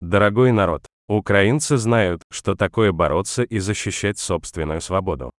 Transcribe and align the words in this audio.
Дорогой 0.00 0.52
народ, 0.52 0.86
украинцы 1.08 1.78
знают, 1.78 2.22
что 2.30 2.54
такое 2.54 2.92
бороться 2.92 3.42
и 3.42 3.58
защищать 3.58 4.18
собственную 4.18 4.82
свободу. 4.82 5.30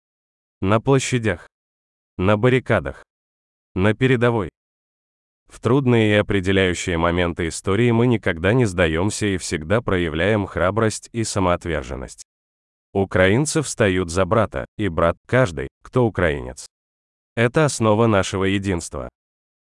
На 0.63 0.81
площадях, 0.81 1.47
на 2.17 2.39
баррикадах, 2.39 3.05
на 3.75 3.93
передовой. 3.93 4.49
В 5.47 5.61
трудные 5.61 6.15
и 6.15 6.19
определяющие 6.19 6.97
моменты 6.97 7.49
истории 7.49 7.91
мы 7.91 8.07
никогда 8.07 8.55
не 8.55 8.65
сдаемся 8.65 9.27
и 9.27 9.37
всегда 9.37 9.83
проявляем 9.83 10.47
храбрость 10.47 11.11
и 11.13 11.23
самоотверженность. 11.23 12.25
Украинцы 12.95 13.61
встают 13.61 14.11
за 14.11 14.25
брата, 14.25 14.65
и 14.79 14.89
брат– 14.89 15.19
каждый, 15.27 15.69
кто 15.83 16.07
украинец. 16.07 16.67
Это 17.37 17.67
основа 17.67 18.07
нашего 18.07 18.45
единства. 18.45 19.11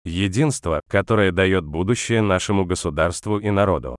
Единство, 0.04 0.80
которое 0.90 1.30
дает 1.30 1.64
будущее 1.64 2.20
нашему 2.20 2.64
государству 2.64 3.38
и 3.38 3.50
народу. 3.50 3.94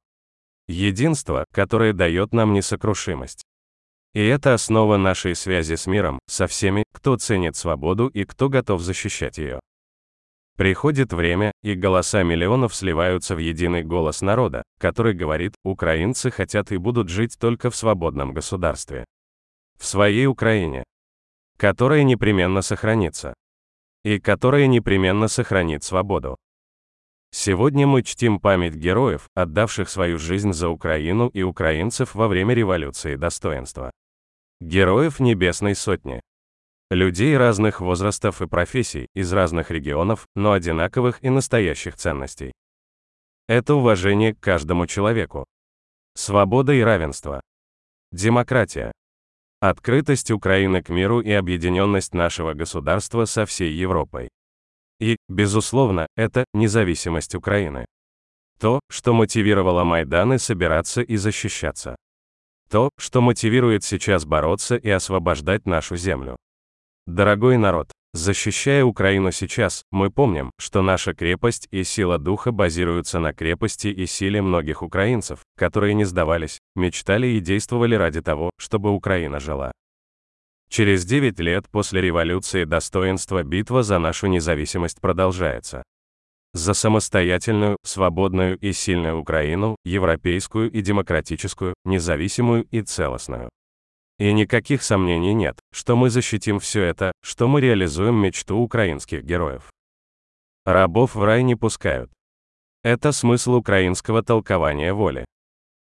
Единство, 0.67 1.45
которое 1.51 1.93
дает 1.93 2.33
нам 2.33 2.53
несокрушимость. 2.53 3.43
И 4.13 4.23
это 4.23 4.53
основа 4.53 4.97
нашей 4.97 5.35
связи 5.35 5.75
с 5.75 5.87
миром, 5.87 6.19
со 6.27 6.47
всеми, 6.47 6.83
кто 6.93 7.17
ценит 7.17 7.55
свободу 7.55 8.07
и 8.07 8.23
кто 8.25 8.47
готов 8.47 8.81
защищать 8.81 9.37
ее. 9.39 9.59
Приходит 10.55 11.11
время, 11.11 11.51
и 11.63 11.73
голоса 11.73 12.21
миллионов 12.21 12.75
сливаются 12.75 13.35
в 13.35 13.39
единый 13.39 13.83
голос 13.83 14.21
народа, 14.21 14.61
который 14.79 15.15
говорит, 15.15 15.55
украинцы 15.63 16.29
хотят 16.29 16.71
и 16.71 16.77
будут 16.77 17.09
жить 17.09 17.37
только 17.39 17.71
в 17.71 17.75
свободном 17.75 18.33
государстве. 18.33 19.05
В 19.79 19.85
своей 19.85 20.27
Украине. 20.27 20.83
Которая 21.57 22.03
непременно 22.03 22.61
сохранится. 22.61 23.33
И 24.03 24.19
которая 24.19 24.67
непременно 24.67 25.27
сохранит 25.27 25.83
свободу. 25.83 26.37
Сегодня 27.35 27.87
мы 27.87 28.03
чтим 28.03 28.39
память 28.39 28.75
героев, 28.75 29.27
отдавших 29.33 29.89
свою 29.89 30.19
жизнь 30.19 30.53
за 30.53 30.69
Украину 30.69 31.29
и 31.29 31.41
украинцев 31.41 32.13
во 32.13 32.27
время 32.27 32.53
революции 32.53 33.15
достоинства. 33.15 33.89
Героев 34.61 35.19
Небесной 35.19 35.73
Сотни. 35.73 36.21
Людей 36.91 37.35
разных 37.35 37.81
возрастов 37.81 38.43
и 38.43 38.47
профессий, 38.47 39.07
из 39.15 39.33
разных 39.33 39.71
регионов, 39.71 40.27
но 40.35 40.51
одинаковых 40.51 41.23
и 41.23 41.31
настоящих 41.31 41.95
ценностей. 41.95 42.51
Это 43.47 43.73
уважение 43.73 44.35
к 44.35 44.39
каждому 44.39 44.85
человеку. 44.85 45.47
Свобода 46.13 46.71
и 46.71 46.81
равенство. 46.81 47.41
Демократия. 48.11 48.91
Открытость 49.59 50.29
Украины 50.29 50.83
к 50.83 50.89
миру 50.89 51.19
и 51.19 51.31
объединенность 51.31 52.13
нашего 52.13 52.53
государства 52.53 53.25
со 53.25 53.47
всей 53.47 53.73
Европой. 53.73 54.29
И, 55.03 55.17
безусловно, 55.27 56.07
это 56.15 56.45
независимость 56.53 57.35
Украины. 57.35 57.85
То, 58.57 58.79
что 58.89 59.13
мотивировало 59.13 59.83
Майданы 59.83 60.39
собираться 60.39 61.01
и 61.01 61.17
защищаться. 61.17 61.97
То, 62.69 62.89
что 62.97 63.19
мотивирует 63.19 63.83
сейчас 63.83 64.23
бороться 64.23 64.77
и 64.77 64.89
освобождать 64.89 65.65
нашу 65.65 65.97
землю. 65.97 66.37
Дорогой 67.05 67.57
народ, 67.57 67.91
защищая 68.13 68.85
Украину 68.85 69.33
сейчас, 69.33 69.83
мы 69.91 70.09
помним, 70.09 70.51
что 70.57 70.81
наша 70.81 71.13
крепость 71.13 71.67
и 71.69 71.83
сила 71.83 72.17
духа 72.17 72.53
базируются 72.53 73.19
на 73.19 73.33
крепости 73.33 73.89
и 73.89 74.05
силе 74.05 74.41
многих 74.41 74.81
украинцев, 74.81 75.41
которые 75.57 75.95
не 75.95 76.05
сдавались, 76.05 76.59
мечтали 76.75 77.27
и 77.27 77.41
действовали 77.41 77.95
ради 77.95 78.21
того, 78.21 78.51
чтобы 78.57 78.91
Украина 78.91 79.41
жила. 79.41 79.73
Через 80.73 81.05
9 81.05 81.39
лет 81.39 81.69
после 81.69 82.01
революции 82.01 82.63
достоинства 82.63 83.43
битва 83.43 83.83
за 83.83 83.99
нашу 83.99 84.25
независимость 84.25 84.99
продолжается. 84.99 85.83
За 86.53 86.73
самостоятельную, 86.73 87.77
свободную 87.83 88.57
и 88.57 88.73
сильную 88.73 89.19
Украину, 89.19 89.75
европейскую 89.85 90.71
и 90.71 90.81
демократическую, 90.81 91.75
независимую 91.85 92.63
и 92.71 92.81
целостную. 92.81 93.49
И 94.17 94.33
никаких 94.33 94.81
сомнений 94.81 95.35
нет, 95.35 95.59
что 95.71 95.95
мы 95.95 96.09
защитим 96.09 96.57
все 96.57 96.81
это, 96.81 97.11
что 97.21 97.47
мы 97.47 97.61
реализуем 97.61 98.15
мечту 98.15 98.57
украинских 98.57 99.23
героев. 99.23 99.69
Рабов 100.65 101.13
в 101.13 101.23
рай 101.23 101.43
не 101.43 101.55
пускают. 101.55 102.11
Это 102.81 103.11
смысл 103.11 103.53
украинского 103.53 104.23
толкования 104.23 104.91
воли. 104.91 105.25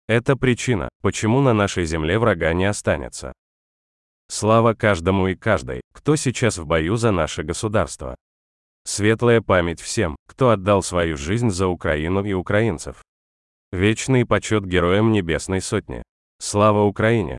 Это 0.09 0.37
причина, 0.37 0.91
почему 1.01 1.41
на 1.41 1.55
нашей 1.55 1.87
земле 1.87 2.19
врага 2.19 2.53
не 2.53 2.67
останется. 2.67 3.33
Слава 4.29 4.75
каждому 4.75 5.29
и 5.29 5.35
каждой, 5.35 5.83
кто 5.93 6.17
сейчас 6.17 6.59
в 6.59 6.67
бою 6.67 6.97
за 6.97 7.11
наше 7.11 7.43
государство. 7.43 8.17
Светлая 8.85 9.41
память 9.41 9.81
всем, 9.81 10.17
кто 10.27 10.51
отдал 10.51 10.83
свою 10.83 11.17
жизнь 11.17 11.51
за 11.51 11.69
Украину 11.69 12.25
и 12.25 12.33
украинцев. 12.33 13.03
Вечный 13.73 14.27
почет 14.27 14.65
героям 14.65 15.13
Небесной 15.13 15.61
Сотни. 15.61 16.03
Слава 16.39 16.83
Украине! 16.85 17.39